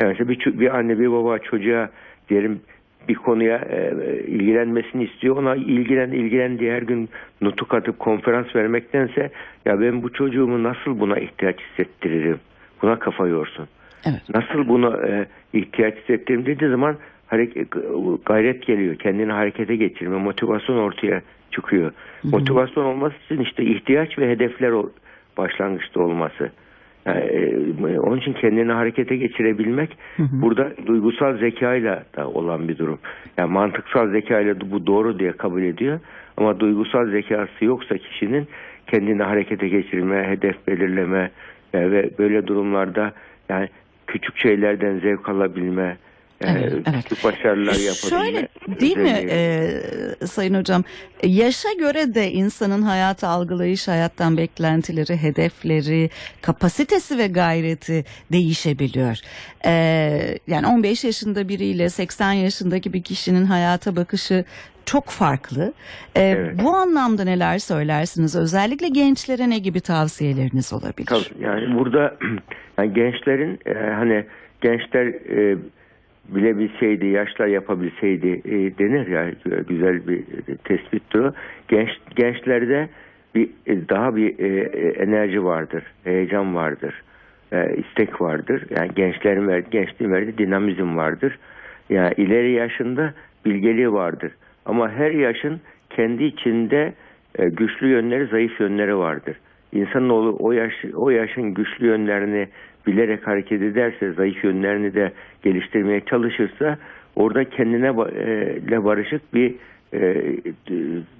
Yani 0.00 0.08
mesela 0.08 0.28
bir, 0.28 0.60
bir 0.60 0.76
anne 0.78 0.98
bir 0.98 1.12
baba 1.12 1.38
çocuğa 1.38 1.90
diyelim 2.28 2.60
bir 3.08 3.14
konuya 3.14 3.56
e, 3.56 3.92
ilgilenmesini 4.26 5.04
istiyor. 5.04 5.36
Ona 5.36 5.54
ilgilen 5.54 6.10
ilgilen 6.10 6.58
diye 6.58 6.74
her 6.74 6.82
gün 6.82 7.08
nutuk 7.40 7.74
atıp 7.74 7.98
konferans 7.98 8.56
vermektense 8.56 9.30
ya 9.64 9.80
ben 9.80 10.02
bu 10.02 10.12
çocuğumu 10.12 10.62
nasıl 10.62 11.00
buna 11.00 11.18
ihtiyaç 11.18 11.56
hissettiririm? 11.60 12.40
Buna 12.82 12.98
kafa 12.98 13.26
yorsun. 13.26 13.68
Evet. 14.06 14.22
Nasıl 14.34 14.68
buna 14.68 15.06
e, 15.06 15.26
ihtiyaç 15.52 15.94
hissettirim 15.96 16.46
dediği 16.46 16.68
zaman 16.68 16.96
hareket, 17.26 17.68
gayret 18.24 18.66
geliyor. 18.66 18.94
Kendini 18.96 19.32
harekete 19.32 19.76
geçirme, 19.76 20.16
motivasyon 20.16 20.76
ortaya 20.76 21.22
çıkıyor. 21.50 21.92
Motivasyon 22.22 22.84
olması 22.84 23.14
için 23.24 23.40
işte 23.40 23.64
ihtiyaç 23.64 24.18
ve 24.18 24.30
hedefler 24.30 24.72
başlangıçta 25.38 26.00
olması. 26.00 26.50
Yani, 27.06 27.20
e, 27.20 27.98
onun 27.98 28.16
için 28.16 28.32
kendini 28.32 28.72
harekete 28.72 29.16
geçirebilmek 29.16 29.98
burada 30.18 30.72
duygusal 30.86 31.38
zekayla 31.38 32.04
da 32.16 32.28
olan 32.28 32.68
bir 32.68 32.78
durum. 32.78 32.98
Yani 33.38 33.52
mantıksal 33.52 34.10
zekayla 34.10 34.54
bu 34.70 34.86
doğru 34.86 35.18
diye 35.18 35.32
kabul 35.32 35.62
ediyor. 35.62 36.00
Ama 36.36 36.60
duygusal 36.60 37.10
zekası 37.10 37.64
yoksa 37.64 37.98
kişinin 37.98 38.48
kendini 38.86 39.22
harekete 39.22 39.68
geçirme, 39.68 40.28
hedef 40.28 40.66
belirleme 40.66 41.30
e, 41.74 41.90
ve 41.90 42.10
böyle 42.18 42.46
durumlarda 42.46 43.12
yani 43.48 43.68
küçük 44.06 44.36
şeylerden 44.36 44.98
zevk 44.98 45.28
alabilme, 45.28 45.96
yani 46.40 46.58
Evet, 46.62 46.72
evet. 46.86 47.08
küçük 47.08 47.24
başarılar 47.24 47.74
yapabilme. 47.74 47.92
Şöyle 48.10 48.48
değil 48.80 48.96
mi 48.96 49.26
e, 49.30 49.70
Sayın 50.26 50.54
Hocam? 50.54 50.84
Yaşa 51.22 51.72
göre 51.78 52.14
de 52.14 52.32
insanın 52.32 52.82
hayat 52.82 53.24
algılayış, 53.24 53.88
hayattan 53.88 54.36
beklentileri, 54.36 55.16
hedefleri, 55.16 56.10
kapasitesi 56.42 57.18
ve 57.18 57.26
gayreti 57.26 58.04
değişebiliyor. 58.32 59.16
E, 59.66 59.72
yani 60.46 60.66
15 60.66 61.04
yaşında 61.04 61.48
biriyle 61.48 61.88
80 61.88 62.32
yaşındaki 62.32 62.92
bir 62.92 63.02
kişinin 63.02 63.44
hayata 63.44 63.96
bakışı 63.96 64.44
çok 64.86 65.08
farklı. 65.08 65.72
E, 66.16 66.22
Evet. 66.22 66.62
Bu 66.64 66.70
anlamda 66.76 67.24
neler 67.24 67.58
söylersiniz? 67.58 68.36
Özellikle 68.36 68.88
gençlere 68.88 69.50
ne 69.50 69.58
gibi 69.58 69.80
tavsiyeleriniz 69.80 70.72
olabilir? 70.72 71.06
Tabii, 71.06 71.42
yani 71.44 71.78
burada 71.78 72.16
yani 72.78 72.94
gençlerin 72.94 73.58
e, 73.66 73.74
hani 73.94 74.24
gençler 74.60 75.06
e, 75.06 75.56
bilebilseydi, 76.28 77.06
yaşlar 77.06 77.46
yapabilseydi 77.46 78.40
e, 78.44 78.78
denir 78.78 79.06
ya 79.06 79.30
güzel 79.68 80.08
bir 80.08 80.24
tespittir 80.64 81.18
o. 81.18 81.32
Genç 81.68 81.90
gençlerde 82.16 82.88
bir 83.34 83.48
daha 83.68 84.16
bir 84.16 84.38
e, 84.38 84.68
enerji 84.88 85.44
vardır, 85.44 85.84
heyecan 86.04 86.54
vardır, 86.54 87.02
e, 87.52 87.76
istek 87.76 88.20
vardır. 88.20 88.66
Yani 88.70 88.90
gençlerin 88.96 89.48
verdiği, 89.48 89.70
gençliğin 89.70 90.12
verdiği 90.12 90.38
dinamizm 90.38 90.96
vardır. 90.96 91.38
Yani 91.90 92.14
ileri 92.16 92.52
yaşında 92.52 93.14
bilgeliği 93.44 93.92
vardır. 93.92 94.32
Ama 94.66 94.90
her 94.90 95.10
yaşın 95.10 95.60
kendi 95.90 96.24
içinde 96.24 96.92
e, 97.38 97.48
güçlü 97.48 97.88
yönleri, 97.88 98.26
zayıf 98.26 98.60
yönleri 98.60 98.96
vardır. 98.96 99.36
İnsanoğlu 99.72 100.36
o 100.38 100.52
yaş 100.52 100.72
o 100.94 101.10
yaşın 101.10 101.54
güçlü 101.54 101.86
yönlerini 101.86 102.48
bilerek 102.86 103.26
hareket 103.26 103.62
ederse, 103.62 104.12
zayıf 104.12 104.44
yönlerini 104.44 104.94
de 104.94 105.12
geliştirmeye 105.42 106.00
çalışırsa 106.00 106.78
orada 107.16 107.44
kendine 107.44 107.86
e, 107.86 108.56
ile 108.56 108.84
barışık 108.84 109.34
bir 109.34 109.54
e, 109.92 110.32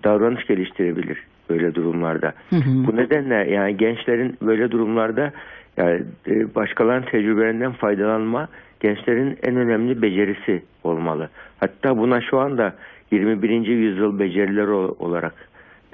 davranış 0.05 0.47
geliştirebilir 0.47 1.19
böyle 1.51 1.75
durumlarda. 1.75 2.33
Hı 2.51 2.57
hı. 2.57 2.87
Bu 2.87 2.97
nedenle 2.97 3.51
yani 3.51 3.77
gençlerin 3.77 4.37
böyle 4.43 4.71
durumlarda 4.71 5.33
yani 5.77 6.03
e, 6.27 6.55
başkalarının 6.55 7.07
tecrübelerinden 7.07 7.73
faydalanma 7.73 8.49
gençlerin 8.81 9.39
en 9.43 9.57
önemli 9.57 10.03
becerisi 10.03 10.63
olmalı. 10.85 11.29
Hatta 11.61 11.99
buna 11.99 12.21
şu 12.21 12.39
anda 12.39 12.75
21. 13.11 13.51
yüzyıl 13.51 14.19
becerileri 14.19 14.71
olarak 14.71 15.35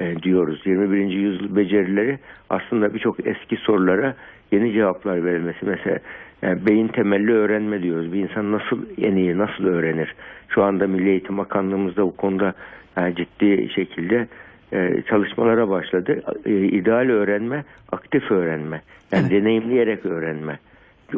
e, 0.01 0.23
diyoruz. 0.23 0.63
21. 0.65 1.11
yüzyıl 1.11 1.57
becerileri 1.57 2.19
aslında 2.51 2.95
birçok 2.95 3.27
eski 3.27 3.57
sorulara 3.57 4.15
yeni 4.53 4.73
cevaplar 4.73 5.25
verilmesi. 5.25 5.59
Mesela 5.67 5.99
yani 6.43 6.67
beyin 6.67 6.89
temelli 6.89 7.33
öğrenme 7.33 7.83
diyoruz. 7.83 8.13
Bir 8.13 8.19
insan 8.19 8.53
nasıl 8.53 8.79
en 8.99 9.17
iyi 9.17 9.39
nasıl 9.39 9.65
öğrenir? 9.65 10.15
Şu 10.49 10.63
anda 10.63 10.87
Milli 10.87 11.09
Eğitim 11.09 11.39
Bakanlığımızda 11.39 12.03
bu 12.03 12.17
konuda 12.17 12.55
yani 12.97 13.15
ciddi 13.15 13.69
şekilde 13.75 14.27
e, 14.73 15.03
çalışmalara 15.03 15.69
başladı. 15.69 16.23
E, 16.47 16.53
ideal 16.53 17.09
öğrenme, 17.09 17.65
aktif 17.93 18.31
öğrenme. 18.31 18.83
Yani 19.13 19.23
Evet. 19.23 19.31
deneyimleyerek 19.31 20.07
öğrenme. 20.07 20.59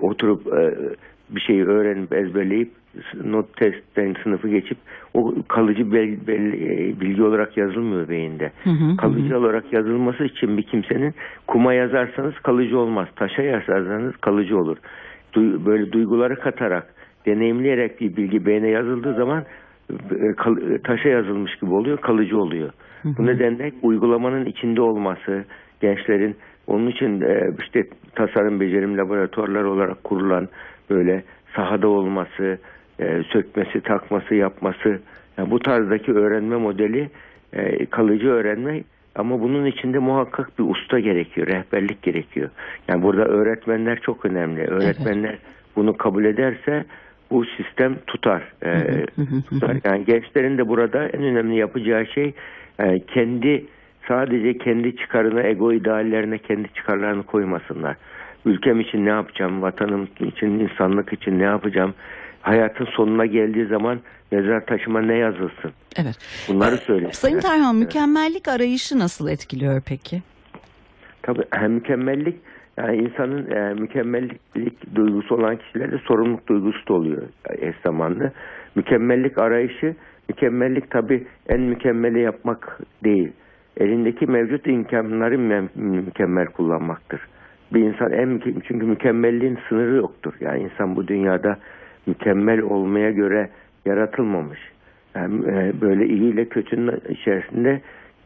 Oturup 0.01 0.47
e, 0.47 0.75
bir 1.35 1.41
şeyi 1.41 1.65
öğrenip 1.65 2.13
ezberleyip 2.13 2.71
not 3.25 3.57
testten 3.57 4.15
sınıfı 4.23 4.49
geçip 4.49 4.79
o 5.15 5.35
kalıcı 5.49 5.93
bel- 5.93 6.27
bel- 6.27 6.53
e, 6.53 7.01
bilgi 7.01 7.23
olarak 7.23 7.57
yazılmıyor 7.57 8.09
beyinde. 8.09 8.53
Hı 8.65 8.71
hı, 8.71 8.93
hı 8.93 8.97
Kalıcı 8.97 9.39
olarak 9.39 9.73
yazılması 9.73 10.25
için 10.25 10.57
bir 10.57 10.63
kimsenin 10.63 11.15
kuma 11.47 11.75
yazarsanız 11.75 12.35
kalıcı 12.35 12.79
olmaz. 12.79 13.09
Taşa 13.17 13.43
yazarsanız 13.43 14.17
kalıcı 14.17 14.59
olur. 14.59 14.77
Du- 15.35 15.67
böyle 15.67 15.93
duyguları 15.93 16.37
katarak, 16.37 16.87
deneyimleyerek 17.27 18.01
bir 18.01 18.17
bilgi 18.17 18.47
beyne 18.47 18.69
yazıldığı 18.69 19.15
zaman 19.15 19.45
e, 19.91 19.95
e, 20.75 20.79
taşa 20.79 21.09
yazılmış 21.09 21.57
gibi 21.57 21.75
oluyor, 21.75 21.99
kalıcı 21.99 22.39
oluyor. 22.39 22.71
Bu 23.05 23.27
nedenle 23.27 23.73
uygulamanın 23.83 24.47
içinde 24.47 24.81
olması, 24.81 25.45
gençlerin 25.81 26.37
onun 26.67 26.87
için 26.87 27.21
e, 27.21 27.51
işte 27.63 27.85
tasarım 28.15 28.61
becerim 28.61 28.99
laboratuvarları 28.99 29.71
olarak 29.71 30.05
kurulan 30.05 30.49
böyle 30.91 31.23
sahada 31.57 31.89
olması, 31.89 32.59
e, 33.01 33.23
sökmesi, 33.33 33.81
takması, 33.81 34.35
yapması, 34.35 35.01
yani 35.39 35.51
bu 35.51 35.59
tarzdaki 35.59 36.13
öğrenme 36.13 36.57
modeli 36.57 37.11
e, 37.53 37.87
kalıcı 37.87 38.29
öğrenme 38.29 38.83
ama 39.15 39.41
bunun 39.41 39.67
içinde 39.67 39.99
muhakkak 39.99 40.59
bir 40.59 40.65
usta 40.65 41.01
gerekiyor, 41.01 41.47
rehberlik 41.47 42.03
gerekiyor. 42.03 42.51
Yani 42.89 43.03
burada 43.03 43.25
öğretmenler 43.25 44.01
çok 44.01 44.25
önemli. 44.25 44.67
Öğretmenler 44.67 45.39
bunu 45.77 45.97
kabul 45.97 46.25
ederse 46.25 46.85
bu 47.31 47.45
sistem 47.45 47.97
tutar. 48.07 48.53
E, 48.65 49.05
tutar. 49.49 49.77
Yani 49.85 50.05
gençlerin 50.05 50.59
de 50.59 50.69
burada 50.69 51.09
en 51.09 51.23
önemli 51.23 51.57
yapacağı 51.57 52.07
şey 52.07 52.35
e, 52.79 52.99
kendi 53.01 53.67
sadece 54.09 54.59
kendi 54.59 54.97
çıkarına, 54.97 55.43
ego 55.43 55.73
ideallerine 55.73 56.39
kendi 56.39 56.75
çıkarlarını 56.75 57.23
koymasınlar. 57.23 57.97
ülkem 58.45 58.81
için 58.81 59.05
ne 59.05 59.09
yapacağım, 59.09 59.63
vatanım 59.63 60.09
için, 60.21 60.47
insanlık 60.47 61.13
için 61.13 61.39
ne 61.39 61.45
yapacağım, 61.45 61.95
hayatın 62.41 62.85
sonuna 62.85 63.27
geldiği 63.27 63.67
zaman 63.67 64.01
mezar 64.33 64.67
taşıma 64.67 65.01
ne 65.01 65.17
yazılsın? 65.17 65.73
Evet. 65.97 66.47
Bunları 66.49 66.77
söyle. 66.77 67.09
Sayın 67.13 67.41
Tarhan 67.41 67.77
mükemmellik 67.77 68.49
arayışı 68.49 68.99
nasıl 68.99 69.29
etkiliyor 69.29 69.83
peki? 69.87 70.23
Tabii 71.23 71.43
e, 71.63 71.69
mükemmellik 71.69 72.37
yani 72.79 72.97
insanın 72.97 73.51
e, 73.51 73.75
mükemmellik 73.75 74.41
duygusu 74.95 75.35
olan 75.35 75.57
kişilerde 75.57 75.99
sorumluluk 75.99 76.49
duygusu 76.49 76.89
da 76.89 76.95
oluyor 76.95 77.23
e, 77.23 77.67
eş 77.67 77.75
zamanlı. 77.87 78.33
Mükemmellik 78.75 79.39
arayışı, 79.39 79.95
mükemmellik 80.29 80.91
tabii 80.91 81.27
en 81.49 81.61
mükemmeli 81.61 82.21
yapmak 82.21 82.79
değil. 83.05 83.33
Elindeki 83.77 84.27
mevcut 84.27 84.67
imkanları 84.67 85.39
mü- 85.39 85.69
mükemmel 85.75 86.47
kullanmaktır. 86.47 87.21
Bir 87.75 87.81
insan 87.81 88.13
en 88.13 88.41
çünkü 88.69 88.87
mükemmelliğin 88.87 89.59
sınırı 89.69 89.97
yoktur. 89.97 90.35
Yani 90.41 90.63
insan 90.63 90.97
bu 90.97 91.09
dünyada 91.09 91.59
mükemmel 92.07 92.61
olmaya 92.61 93.11
göre 93.11 93.51
yaratılmamış. 93.87 94.59
Yani 95.15 95.47
e, 95.49 95.81
böyle 95.81 96.07
iyi 96.07 96.33
ile 96.33 96.45
kötünün 96.45 97.01
içerisinde 97.09 97.81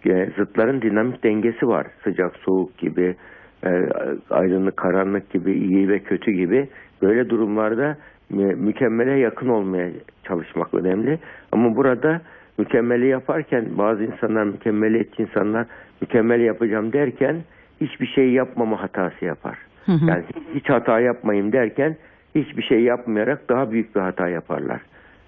e, 0.07 0.31
zıtların 0.37 0.83
dinamik 0.83 1.25
dengesi 1.25 1.69
var. 1.69 1.87
Sıcak 2.05 2.37
soğuk 2.37 2.79
gibi, 2.79 3.17
e, 3.65 3.89
aydınlık 4.31 4.77
karanlık 4.77 5.31
gibi, 5.31 5.53
iyi 5.53 5.89
ve 5.89 5.99
kötü 5.99 6.31
gibi. 6.31 6.69
Böyle 7.03 7.31
durumlarda 7.31 7.97
mü- 8.31 8.57
mükemmele 8.57 9.19
yakın 9.19 9.49
olmaya 9.49 9.91
çalışmak 10.25 10.75
önemli. 10.75 11.19
Ama 11.53 11.77
burada 11.77 12.21
mükemmeli 12.59 13.07
yaparken 13.07 13.67
bazı 13.79 14.05
insanlar 14.05 14.45
mükemmeliyetçi 14.45 15.23
insanlar 15.23 15.67
mükemmel 16.01 16.41
yapacağım 16.41 16.93
derken 16.93 17.37
hiçbir 17.81 18.07
şey 18.07 18.33
yapmama 18.33 18.83
hatası 18.83 19.25
yapar. 19.25 19.59
Hı 19.87 19.93
hı. 19.93 20.07
Yani 20.07 20.25
hiç 20.55 20.69
hata 20.69 21.01
yapmayayım 21.01 21.53
derken 21.53 21.97
hiçbir 22.35 22.63
şey 22.63 22.81
yapmayarak 22.81 23.49
daha 23.49 23.71
büyük 23.71 23.97
bir 23.97 24.01
hata 24.01 24.29
yaparlar. 24.29 24.81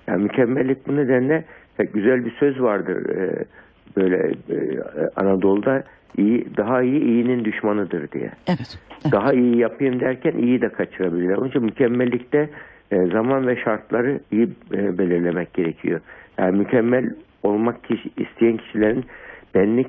Yani 0.07 0.23
mükemmellik 0.23 0.89
bu 0.89 0.97
nedenle 0.97 1.45
pek 1.77 1.95
güzel 1.95 2.25
bir 2.25 2.31
söz 2.31 2.61
vardır. 2.61 3.17
Ee, 3.17 3.45
böyle 3.97 4.17
e, 4.51 4.81
Anadolu'da 5.17 5.83
iyi 6.17 6.47
daha 6.57 6.83
iyi 6.83 7.01
iyinin 7.01 7.45
düşmanıdır 7.45 8.11
diye. 8.11 8.31
Evet. 8.49 8.79
evet. 9.03 9.13
Daha 9.13 9.33
iyi 9.33 9.59
yapayım 9.59 10.01
derken 10.01 10.33
iyi 10.33 10.61
de 10.61 10.69
kaçırabilirler. 10.69 11.37
Onun 11.37 11.49
için 11.49 11.63
mükemmellikte 11.63 12.51
e, 12.91 13.07
zaman 13.07 13.47
ve 13.47 13.57
şartları 13.57 14.21
iyi 14.33 14.49
e, 14.73 14.99
belirlemek 14.99 15.55
gerekiyor. 15.55 16.01
Yani 16.38 16.59
mükemmel 16.59 17.11
olmak 17.42 17.85
kişi, 17.85 18.11
isteyen 18.16 18.57
kişilerin 18.57 19.04
benlik 19.54 19.87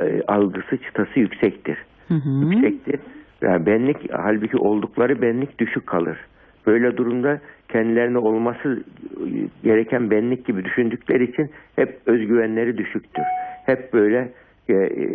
e, 0.00 0.22
algısı 0.28 0.76
çıtası 0.76 1.20
yüksektir 1.20 1.78
Hı 2.08 2.14
hı. 2.14 2.44
yüksektir. 2.44 3.00
Yani 3.42 3.66
benlik 3.66 4.12
halbuki 4.12 4.56
oldukları 4.56 5.22
benlik 5.22 5.58
düşük 5.58 5.86
kalır. 5.86 6.18
Böyle 6.66 6.96
durumda 6.96 7.40
kendilerine 7.68 8.18
olması 8.18 8.84
gereken 9.64 10.10
benlik 10.10 10.46
gibi 10.46 10.64
düşündükleri 10.64 11.24
için 11.24 11.50
hep 11.76 11.98
özgüvenleri 12.06 12.78
düşüktür. 12.78 13.24
Hep 13.66 13.92
böyle 13.92 14.28
e, 14.68 14.72
e, 14.74 15.08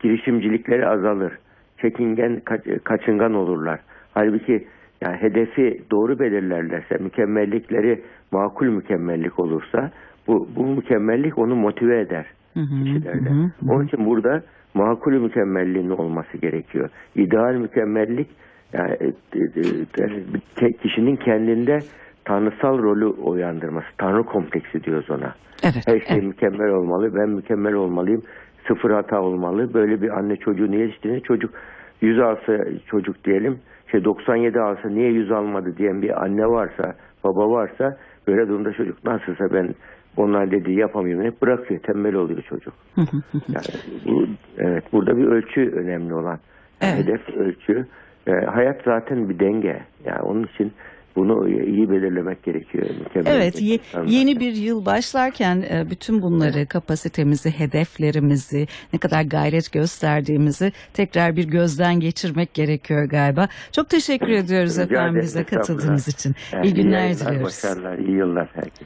girişimcilikleri 0.00 0.86
azalır. 0.86 1.32
Çekingen, 1.80 2.40
kaç- 2.44 2.84
kaçıngan 2.84 3.34
olurlar. 3.34 3.80
Halbuki 4.14 4.64
yani 5.00 5.16
hedefi 5.16 5.82
doğru 5.90 6.18
belirlerlerse, 6.18 6.96
mükemmellikleri 7.00 8.02
makul 8.32 8.66
mükemmellik 8.66 9.38
olursa 9.38 9.90
bu, 10.26 10.48
bu 10.56 10.66
mükemmellik 10.66 11.38
onu 11.38 11.56
motive 11.56 12.00
eder 12.00 12.26
Hı 12.54 12.60
hı, 12.60 12.84
kişilerde. 12.84 13.30
hı 13.30 13.34
hı, 13.34 13.44
hı. 13.44 13.72
Onun 13.72 13.86
için 13.86 14.06
burada 14.06 14.42
makul 14.74 15.12
mükemmelliğin 15.12 15.90
olması 15.90 16.36
gerekiyor. 16.36 16.90
İdeal 17.14 17.54
mükemmellik 17.54 18.28
yani 18.72 18.96
e, 19.00 19.06
e, 20.62 20.66
e, 20.66 20.72
kişinin 20.72 21.16
kendinde 21.16 21.78
tanrısal 22.24 22.78
rolü 22.78 23.06
uyandırması. 23.06 23.86
Tanrı 23.98 24.22
kompleksi 24.22 24.84
diyoruz 24.84 25.10
ona. 25.10 25.34
Evet. 25.62 25.82
Her 25.86 26.00
şey 26.00 26.06
evet. 26.08 26.24
mükemmel 26.24 26.68
olmalı. 26.68 27.14
Ben 27.14 27.28
mükemmel 27.28 27.74
olmalıyım. 27.74 28.22
Sıfır 28.68 28.90
hata 28.90 29.20
olmalı. 29.20 29.74
Böyle 29.74 30.02
bir 30.02 30.18
anne 30.18 30.36
çocuğunu 30.36 30.76
yetiştiğinde 30.76 31.20
çocuk 31.20 31.54
100 32.00 32.18
alsa 32.18 32.64
çocuk 32.86 33.24
diyelim 33.24 33.58
şey 33.90 34.04
97 34.04 34.60
alsa 34.60 34.88
niye 34.88 35.10
100 35.10 35.30
almadı 35.30 35.76
diyen 35.76 36.02
bir 36.02 36.24
anne 36.24 36.46
varsa 36.46 36.94
baba 37.24 37.50
varsa 37.50 37.96
böyle 38.26 38.48
durumda 38.48 38.72
çocuk 38.72 39.04
nasılsa 39.04 39.52
ben 39.52 39.74
onlar 40.16 40.50
dediği 40.50 40.78
yapamıyorum 40.78 41.24
hep 41.24 41.42
bırakıyor 41.42 41.80
tembel 41.80 42.14
oluyor 42.14 42.42
çocuk. 42.42 42.74
Yani 43.48 43.66
bu, 44.06 44.26
evet 44.58 44.84
burada 44.92 45.16
bir 45.16 45.24
ölçü 45.24 45.70
önemli 45.70 46.14
olan. 46.14 46.38
Evet. 46.80 46.94
Hedef 46.96 47.28
ölçü. 47.28 47.86
E, 48.26 48.32
hayat 48.32 48.82
zaten 48.84 49.28
bir 49.28 49.38
denge. 49.38 49.82
Yani 50.04 50.20
onun 50.22 50.44
için 50.44 50.72
bunu 51.16 51.48
iyi 51.48 51.90
belirlemek 51.90 52.42
gerekiyor. 52.42 52.86
Mükemmel 53.04 53.32
Evet, 53.36 53.62
ye- 53.62 53.78
yeni 54.06 54.40
bir 54.40 54.52
yıl 54.52 54.86
başlarken 54.86 55.64
e, 55.70 55.90
bütün 55.90 56.22
bunları, 56.22 56.66
kapasitemizi, 56.66 57.50
hedeflerimizi, 57.50 58.66
ne 58.92 58.98
kadar 58.98 59.22
gayret 59.22 59.72
gösterdiğimizi 59.72 60.72
tekrar 60.94 61.36
bir 61.36 61.44
gözden 61.44 62.00
geçirmek 62.00 62.54
gerekiyor 62.54 63.04
galiba. 63.04 63.48
Çok 63.72 63.88
teşekkür 63.90 64.28
ediyoruz 64.30 64.78
efendim 64.78 65.20
bize 65.22 65.44
katıldığınız 65.44 66.08
için. 66.08 66.34
Yani 66.52 66.66
İyi 66.66 66.74
günler 66.74 67.14
diliyoruz. 67.14 67.44
Başarılar, 67.44 67.98
iyi 67.98 68.16
yıllar 68.16 68.48
herkese. 68.54 68.84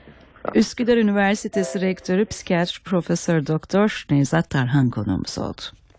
Üsküdar 0.54 0.96
Üniversitesi 0.96 1.80
Rektörü 1.80 2.24
Psikiyatri 2.26 2.82
Profesör 2.82 3.46
Doktor 3.46 4.04
Nevzat 4.10 4.50
Tarhan 4.50 4.90
konuğumuz 4.90 5.38
oldu. 5.38 5.62